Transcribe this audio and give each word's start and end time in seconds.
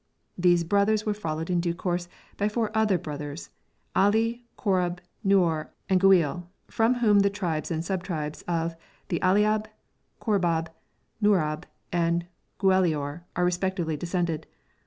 These 0.35 0.63
brothers 0.63 1.05
were 1.05 1.13
followed 1.13 1.51
in 1.51 1.59
due 1.59 1.75
course 1.75 2.09
by 2.35 2.49
four 2.49 2.75
other 2.75 2.97
brothers, 2.97 3.51
Ali, 3.95 4.47
Kourb, 4.57 4.97
Nour, 5.23 5.69
and 5.89 6.01
Gueil, 6.01 6.47
from 6.69 6.95
whom 6.95 7.19
the 7.19 7.29
tribes 7.29 7.69
and 7.69 7.85
sub 7.85 8.01
tribes 8.03 8.41
of 8.47 8.73
the 9.09 9.19
Aliab, 9.21 9.67
Kourbab, 10.19 10.69
Nourab, 11.21 11.65
and 11.91 12.25
Gueilior 12.59 13.25
are 13.35 13.45
respectively 13.45 13.95
descended. 13.95 14.47